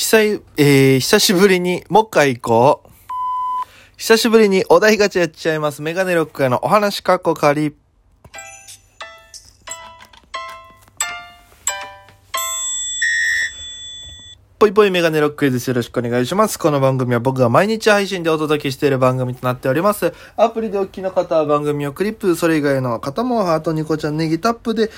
[0.00, 2.90] 久い、えー、久しぶりに、もう一回行こう。
[3.96, 5.82] 久しぶりにお題ガチャやっちゃいます。
[5.82, 7.74] メガネロックへのお話かっこ仮。
[14.60, 15.66] ぽいぽいメガネロックです。
[15.66, 16.60] よろしくお願いします。
[16.60, 20.12] この番組は僕が毎日配信でお届けしている番組となっております。
[20.36, 24.92] アプリでお聞きの方は番組をクリップ、それ以外の方もハートニコちゃんネギタップで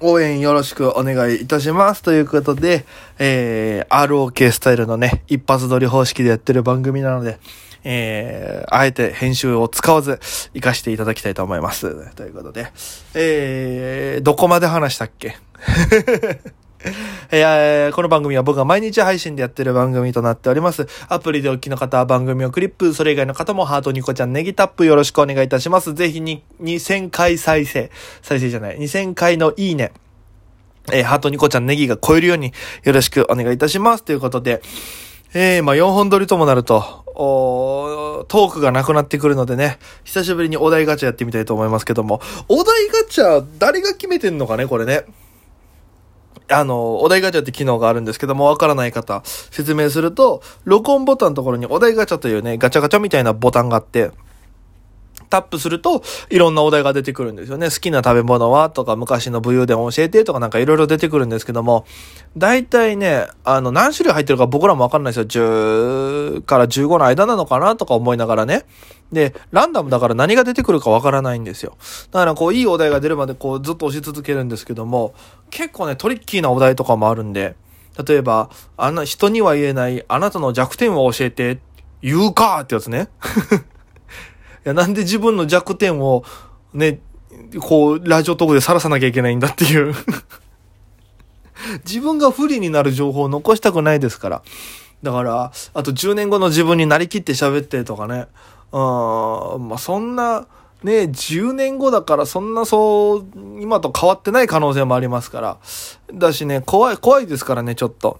[0.00, 2.02] 応援よろしくお願いいたします。
[2.02, 2.84] ということで、
[3.18, 7.38] えー、ROK スタイルのね、一発撮り方式でやってる番組なので、
[7.84, 10.18] えー、あえて編集を使わず、
[10.54, 12.14] 活かしていただきたいと思います。
[12.14, 12.66] ということで、
[13.14, 15.36] えー、どこまで話したっけ？
[17.30, 20.86] えー、この番組は僕が毎日配信でやってる番組となっております。
[21.08, 25.94] アプリでお聞きの方は番組をクリップ、それ以外の方もハートニコちゃんネギタップよろしくお願いいたします。
[25.94, 27.90] ぜひに2000回再生、
[28.22, 29.92] 再生じゃない、2000回のいいね、
[30.92, 32.52] えー、ハートニコちゃんネギが超えるように
[32.84, 34.04] よろしくお願いいたします。
[34.04, 34.60] ということで、
[35.34, 45.04] えー、まあ4本撮りともなると、おトークがなくなってくるのでね、久しぶりにお題ガチャやってみたいと思いますけども、お題ガチャ、誰が決めてんのかね、これね。
[46.48, 54.10] あの、お題ガチャって機能があるんですけども、わからない方、説明すると、録音ボタンのところにお題ガチャというね、ガチャガチャみたいなボタンがあって、
[55.28, 57.70] タップすると、いろんなお題が出てくるんですよね。
[57.70, 61.86] 好きな食べ物はとか、昔の武勇伝を教えてとかなんかいろいろ出てくるんですけども、
[62.36, 65.24] 大体ね、あの、何種類入ってるか僕らもわかんないですよ。
[65.26, 68.64] 10から15の間なのかなとか思いながらね。
[69.12, 71.76] で、ランダムだから何が出てくるかわからないんですよ。
[72.10, 75.14] だからこう、いいお題が出るまでこう、ずっと押し続けるんですけども、
[75.50, 77.54] 結構ね、トリッキーなお題とかもあるんで、
[78.06, 81.60] 例えば、あんな、人には言えない、あなたの弱点を教えて、
[82.02, 83.08] 言うかってやつね。
[84.68, 86.24] や、なんで自分の弱点を、
[86.74, 87.00] ね、
[87.60, 89.94] こう、ラジオトークで晒さなきゃいけないんだっていう
[91.86, 94.42] 自分が不利になる情報を残したくないですから。
[95.02, 98.26] だから、あと10年後の自分になりきって喋ってとかね。
[98.72, 98.78] う
[99.58, 100.46] ん、まあ、そんな、
[100.82, 103.26] ね、10年後だからそんなそう、
[103.60, 105.56] 今と変わってない可能性もありますから。
[106.12, 108.18] だしね、怖い、怖いですからね、ちょっと。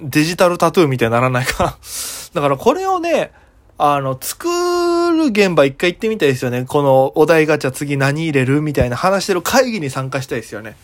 [0.00, 1.76] デジタルタトゥーみたいにならないか
[2.34, 3.32] だからこれをね、
[3.84, 4.46] あの、作
[5.10, 6.64] る現場一回行ってみたいですよね。
[6.66, 10.76] このお題ガチャ次何入れるみたいな話してる会議に参加したいですよね。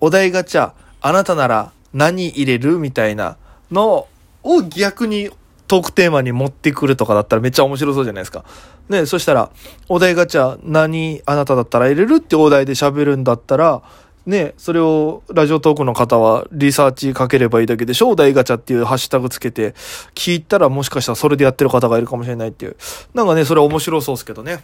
[0.00, 3.36] お題ガチャ、あなたなら何入れるみたいな
[3.70, 4.08] の
[4.42, 5.30] を逆に
[5.68, 8.44] トークテーマに持ってくるとかだったらめっちゃ面白そうじゃないですか。
[8.88, 9.48] ね、そしたら、
[9.88, 13.82] お題ガチャ何あなただったら入れるってお題で喋るんだったら、
[14.24, 19.74] ね、それをラジオトークの方はリサーチかければいいだけでしょお題ガチャっていうハッシュタグつけて、
[20.14, 22.76] 聞いたらもしかしたらそれでやってる方がいるかもしれないっていう。
[23.14, 24.62] なんかね、それ面白そうですけどね。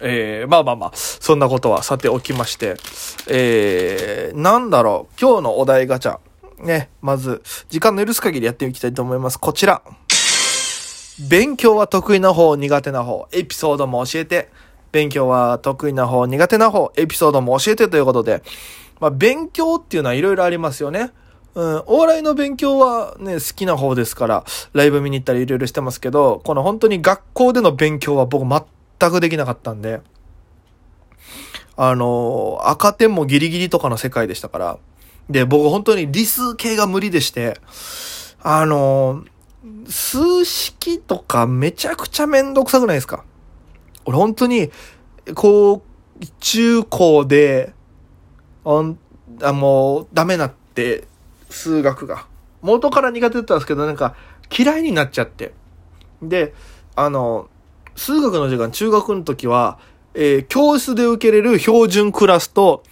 [0.00, 2.76] えー、まあまあまあ、そんなことはさておきまして、
[3.28, 6.18] えー、なんだろう、今日のお題ガチャ。
[6.60, 9.38] ね、まず、時間の許す限りやっていきたいと思います。
[9.38, 9.82] こちら。
[11.28, 14.50] 勉強は得意な方、苦手な方、エピソードも教えて。
[14.92, 18.42] 勉強は得意な方、苦手な方、エピソードも教えてということで。
[19.00, 21.12] まあ、勉強っていうのはいろいろありますよね。
[21.54, 30.00] うん、お笑いの勉強はね、好きな方ですから、ライブ見に行ったりいろいろしてますけど、この本当に学校での勉強は僕全くできなかったんで、
[31.76, 34.78] あの、赤点もギリギリとかの世界でしたから、
[35.30, 37.60] で、僕本当に理数系が無理でして、
[38.40, 39.24] あの、
[39.88, 43.24] 数式とかめちゃくちゃめんどくさくないですか？
[44.08, 44.70] 俺本当に、
[45.34, 47.74] こう、中高で、
[48.64, 51.04] あもう、ダメなって、
[51.50, 52.26] 数学が。
[52.62, 54.14] 元から苦手だったんですけど、なんか、
[54.56, 55.52] 嫌いになっちゃって。
[56.22, 56.54] で、
[56.96, 57.50] あの、
[57.96, 59.78] 数学の時間、中学の時は、
[60.14, 62.82] えー、教室で受けれる標準クラスと、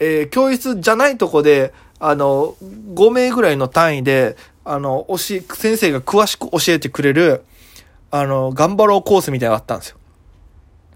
[0.00, 2.56] えー、教室じゃないとこで、あの、
[2.94, 7.44] 5名ぐらいの単位で、あの、教え、先生が詳しく教えてくれる、
[8.10, 9.98] あの、頑張ろうコースみたいなのがあったんですよ。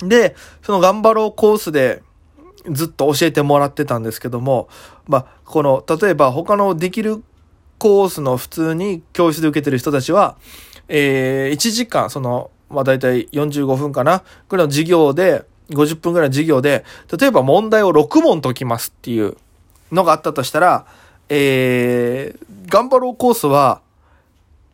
[0.03, 2.03] で、その頑張ろうコースで
[2.71, 4.69] ずっと教えてもらってたんですけども、
[5.07, 7.23] まあ、この、例えば他のできる
[7.79, 10.37] コースの普通に教室で受けてる人たちは、
[10.89, 16.85] えー、1時間、その、まあ、大体45分かな、ぐらいの授業で、50分ぐらいの授業で、
[17.19, 19.37] 例えば問題を6問解きますっていう
[19.93, 20.87] のがあったとしたら、
[21.29, 23.81] えー、頑張ろうコースは、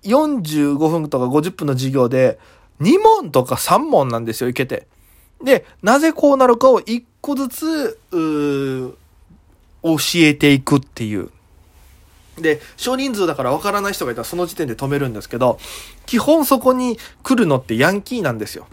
[0.05, 2.39] 45分とか50分の授業で、
[2.81, 4.87] 2問とか3問なんですよ、いけて。
[5.45, 11.31] で、なぜこうなるかを1個ずつ、教えていくっていう。
[12.39, 15.59] で、少人数だから分からない人がいたらその時点で止めるんですけど、
[16.07, 18.67] 基本そこに来るのってヤンキーなんですよ。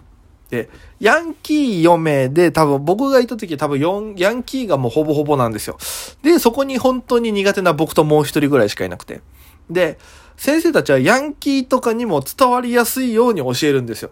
[0.49, 0.69] で、
[0.99, 5.77] ヤンキー4名で多分僕がいた時多分4、ヤンキーがもうほぼほぼなんですよ。
[6.23, 9.21] で、そこに本当に苦手な僕ともう一人ぐらいしかいなくて。
[9.69, 9.99] で、
[10.37, 14.11] 先生たちはヤンキーとかにも伝わりやすいように教えるんですよ。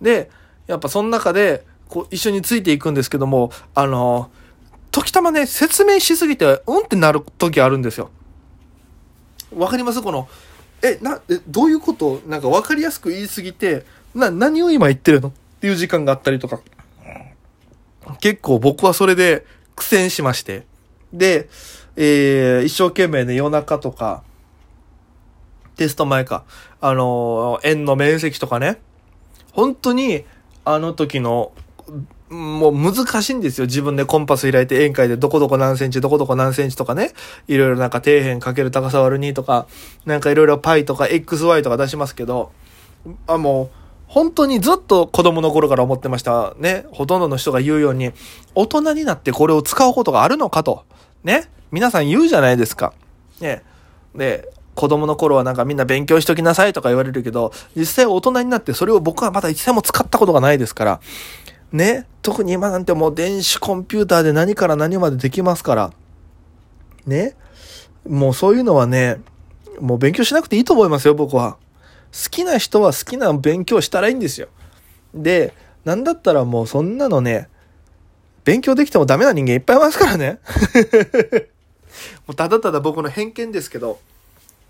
[0.00, 0.30] で、
[0.66, 4.30] やっぱその中で、こう、一緒についていくんですけども、あの、
[4.90, 8.10] 時たまね、説明しすぎて、うんってなる時あるんですよ。
[9.54, 10.00] わかります？
[10.02, 10.28] この、
[10.82, 12.20] え、な、え、どういうこと？
[12.26, 15.28] なんかわかりやすく言いすぎて、な、何を今言ってるの？
[15.28, 16.60] っていう時間があったりとか。
[18.20, 20.66] 結構僕はそれで苦戦しまして。
[21.12, 21.48] で、
[21.96, 24.22] えー、一生懸命ね、夜中とか、
[25.76, 26.44] テスト前か、
[26.80, 28.80] あのー、円の面積とかね、
[29.52, 30.24] 本当に、
[30.64, 31.52] あの時の、
[32.30, 33.66] もう難しいんですよ。
[33.66, 37.12] 自分でコンパス開いて円界でどこどこ何センチ、どこどこ何センチとかね。
[37.46, 39.66] いろいろなんか底辺かける高さ割る2とか、
[40.06, 42.52] なんかいろいろ π とか xy とか出しますけど、
[43.26, 43.70] あ、もう、
[44.06, 46.54] 本当にずっと子供の頃から思ってました。
[46.58, 46.84] ね。
[46.92, 48.12] ほとんどの人が言うように、
[48.54, 50.84] 大人になってこれを使うことがあるのかと。
[51.24, 51.50] ね。
[51.70, 52.92] 皆さん言うじゃないですか。
[53.40, 53.62] ね。
[54.14, 61.00] で、子供の頃はなんかみんな勉強しときなさいとか言われるけど、実際大人になってそれを僕はまだ一切も使ったことがないですから。
[61.72, 62.06] ね？
[62.22, 65.92] 特に今なんてもう電子コンピューターで何から何までできますから。
[67.06, 67.34] ね？
[68.08, 69.20] もうそういうのはね、
[69.80, 71.56] もう勉強しなくていいと思いますよ、僕は。
[72.12, 74.48] 好きな人は好きな勉強したらいいんですよ。
[75.14, 75.54] で、
[75.84, 77.48] なんだったらもうそんなのね、
[78.44, 80.40] 勉強できてもダメな人間いっぱいいますからね。
[82.26, 83.98] もうただただ僕の偏見ですけど。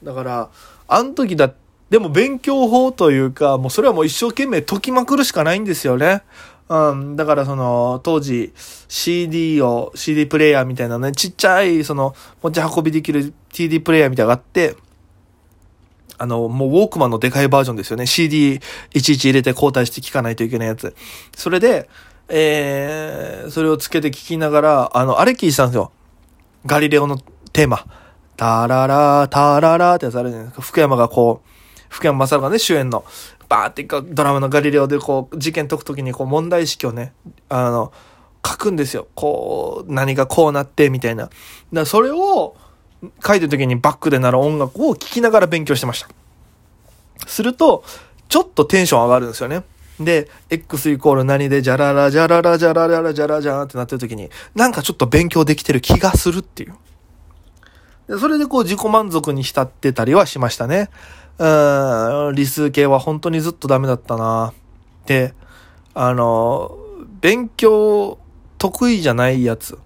[0.03, 0.51] だから、
[0.89, 1.53] あの時だ、
[1.91, 6.23] でも勉強法というか、もうそれはもう一生懸命解きまくるしかないんですよね。
[6.69, 7.17] うん。
[7.17, 8.53] だからその、当時
[8.89, 14.77] CD を、CD プレイヤーみたいなね、ちっちゃい、その、持ち運びできる CD プレイヤーみたいなのがあって、
[16.19, 18.07] あの、もうウォークマンのでかいバージョンですよね。
[18.07, 18.61] CD
[18.95, 20.95] いちいち入れて交代して聞かないといけないやつ。
[21.37, 21.89] それで、
[22.29, 25.91] えー、それをつけて聞きながら、あの、あれ聞いてたんですよ。
[26.65, 27.19] ガリレオの
[27.53, 27.85] テーマ。
[28.43, 30.63] タララ、タララってやつあるじゃないですか。
[30.63, 31.49] 福山がこう、
[31.89, 33.05] 福山雅治がね、主演の、
[33.49, 37.13] バーってドラマのガリレオでこう、事件解くときにこう、問題意識をね、
[37.49, 37.93] あの、
[38.45, 39.07] 書くんですよ。
[39.15, 41.31] こう、何がこうなって、みたいな。
[41.73, 42.57] だそれを、
[43.25, 46.09] 書いてる時にバックで鳴る音楽を聴きながら勉強してました。
[47.29, 47.85] すると、
[48.29, 49.63] ちょっとテンション上がるんですよね。
[50.01, 56.75] で、x イコール何で、じゃらら、じゃらら、じゃらら、じゃらじゃんってなってる時に、なんかちょっと勉強できてる気がするっていう。
[58.19, 60.91] それでこう自己満足に浸ってたりはしましたね。
[61.39, 64.53] うん、理数系は本当にずっとダメだったな。
[65.07, 65.35] で、
[65.95, 66.77] あの、
[67.21, 68.19] 勉強
[68.59, 69.79] 得意じゃないやつ。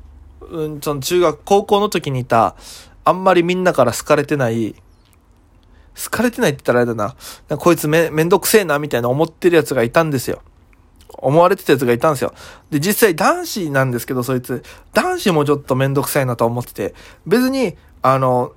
[0.50, 2.56] うん、その中学、高校の時にいた、
[3.04, 4.74] あんまりみんなから好かれてない、
[6.02, 7.16] 好かれてないって言ったらあれだな。
[7.48, 10.42] なこいつめ、めんどくせえな、みたいな思ってるやつがいたんですよ。
[11.18, 12.34] 思われてたやつがいたんですよ。
[12.70, 14.62] で、実際男子なんですけど、そいつ。
[14.92, 16.94] 男子もちょっとめんどくさいなと思ってて。
[17.26, 18.52] 別に、あの、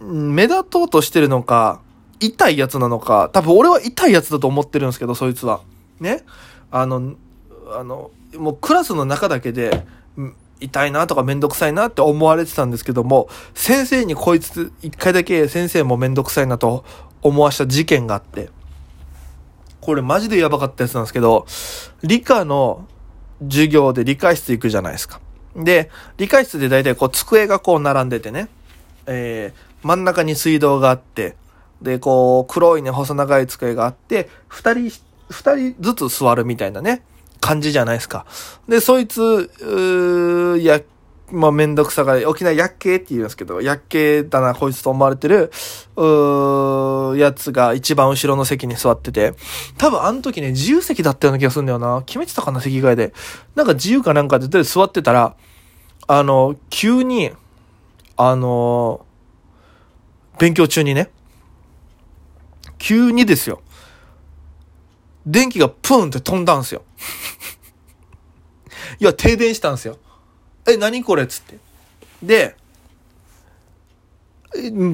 [0.00, 1.80] 目立とうとしてるのか、
[2.20, 5.60] 痛いやつなのか、多分俺は痛いやつだと思ってるんですけど、そいつは。
[6.00, 6.24] ね？
[6.70, 7.14] あの、
[7.72, 9.86] あの、もうクラスの中だけで、
[10.60, 16.84] 痛いなとかめんどくさいなって思われてたんですけども、先生にこいつ一回だけ先生もめんどくさいなと
[17.22, 18.50] 思わした事件があって、
[19.80, 21.46] これマジでやばかったやつなんですけど、
[22.02, 22.86] 理科の
[23.44, 25.20] 授業で理科室行くじゃないですか。
[25.56, 28.48] で、理科室で大体こう机がこう並んでてね、
[29.06, 31.36] えー、真ん中に水道があって、
[31.82, 34.92] で、こう、黒いね、細長い机があって、二人、
[35.30, 37.02] 二人ずつ座るみたいなね、
[37.40, 38.26] 感じじゃないですか。
[38.68, 40.80] で、そいつ、うや、
[41.32, 45.50] まあ、めんどくさがり、沖縄やっけって言うんですけど、やっけだな、こいつと思われてる、
[45.96, 49.34] うー、やつが一番後ろの席に座ってて、
[49.78, 52.02] 多分あの時ね、自由席だったような気がするんだよな。
[52.06, 53.12] 決めてたかな、席替えで。
[53.54, 55.36] なんか自由かなんかで、で座ってたら、
[56.06, 57.30] あの、急に、
[58.16, 59.06] あの、
[60.38, 61.10] 勉強中にね、
[62.78, 63.62] 急にですよ。
[65.26, 66.82] 電気がプーンって飛んだんすよ。
[68.98, 69.98] いや、停電したんすよ。
[70.66, 71.24] え、何これ？
[71.24, 71.58] っつって。
[72.22, 72.56] で、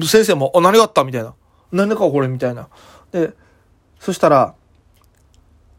[0.05, 1.03] 先生も、あ、何があった？
[1.03, 1.33] みたいな。
[1.71, 2.27] 何だかこれ？
[2.27, 2.69] みたいな。
[3.11, 3.33] で、
[3.99, 4.55] そしたら、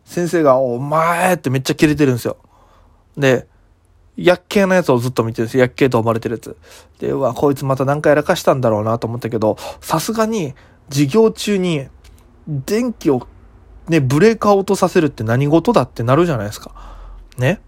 [0.05, 2.37] 先生が、お前ってめっちゃキレてるんですよ。
[3.17, 3.47] で、
[4.17, 5.63] 薬系のやつをずっと見てるんですよ。
[5.63, 6.57] 薬系と思われてるやつ。
[6.99, 10.55] で、うわ、こいつまた何回やらかしたんだろうなと思ったけど、さすがに、
[10.89, 11.89] 授業中に、
[12.47, 13.27] 電気を
[13.89, 16.75] ね、ブレーカー落とさせるって何事だってなるじゃないですか。
[17.37, 17.61] ね。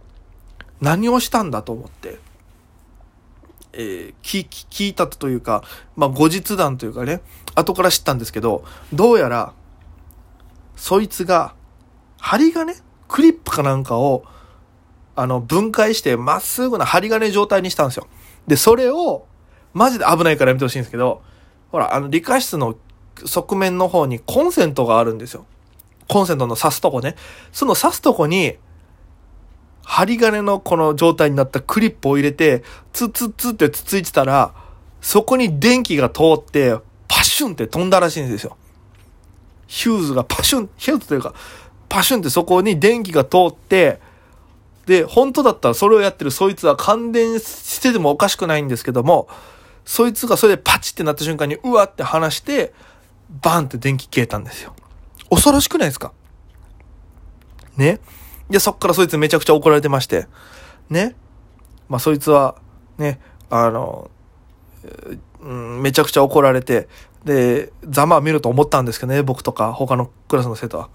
[0.81, 2.19] 何をしたんだと思って、
[3.73, 5.63] えー、聞、聞いたというか、
[5.97, 7.21] まあ、後日談というかね、
[7.55, 9.53] 後から知ったんですけど、どうやら、
[10.77, 11.55] そいつが、
[12.19, 12.75] 針金？
[13.09, 14.25] クリップかなんかを、
[15.17, 18.07] あの、分解して、まっすぐな針金状態にしたんですよ。
[18.47, 19.27] で、それを、
[19.75, 21.23] マジで危ないからやめてほしいんですけど、
[21.71, 22.77] ほら、あの、理科室の
[23.25, 25.45] 側面の方にコンセントがあるんですよ。
[26.09, 27.17] コンセントの挿すとこね。
[27.53, 28.57] その挿すとこに、
[29.83, 34.55] 針金のこの状態になったクリップを入れて、ツッツッツッってつついてたら、
[35.01, 36.77] そこに電気が通って、
[37.09, 38.57] パシュンって飛んだらしいんですよ。
[39.67, 41.35] ヒューズがパシュン、ヒューズというか、
[41.89, 44.01] パシュンってそこに電気が通って、
[44.87, 49.29] で、本当だったらそれをやってるそいつは感電しててもおかしくないんですけども、
[49.85, 52.73] そいつがそれでパチってなった瞬間にうわって離して、
[53.43, 54.75] バンって電気消えたんですよ。
[55.31, 56.13] 恐ろしくないですか？
[57.77, 58.01] ね？
[58.51, 60.27] で、そっからそいつめちゃくちゃ怒られてまして。
[60.89, 61.15] ね。
[61.89, 62.57] まあそいつは、
[62.99, 64.11] ね、あの、
[65.41, 66.89] うん、めちゃくちゃ怒られて、
[67.25, 70.89] で、ざまあ見ると思ったんですけどね、僕とか他のクラスの生徒は。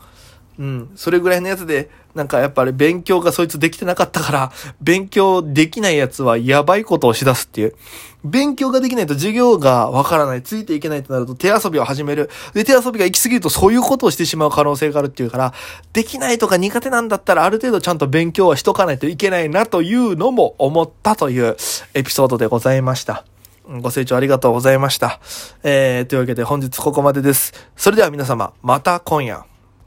[0.57, 0.89] うん。
[0.95, 7.75] それぐらいのやつで、なんかやっぱり勉強がそいつできてなかったから、勉強できないやつはやばいことをしだすっていう。
[8.23, 12.29] 勉強ができないと授業がわからない、ついていけないとなると手遊びを始める。
[12.53, 15.53] で、手遊びが行き過ぎるとそういうことをしてしまう可能性があるっていうから、
[15.93, 21.55] できないとか苦手なんだったらある程度ちゃんと勉強はしとかないといけないなというのも思ったという
[21.93, 23.25] エピソードでございました。
[23.67, 25.19] ご清聴ありがとうございました。
[25.63, 27.53] えー、というわけで本日ここまでです。
[27.75, 29.54] それでは皆様、また今夜。